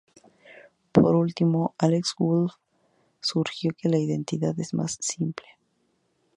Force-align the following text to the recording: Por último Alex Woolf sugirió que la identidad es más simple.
Por 0.95 1.13
último 1.13 1.75
Alex 1.77 2.15
Woolf 2.17 2.53
sugirió 3.19 3.75
que 3.77 3.87
la 3.87 3.99
identidad 3.99 4.59
es 4.59 4.73
más 4.73 4.97
simple. 4.99 5.45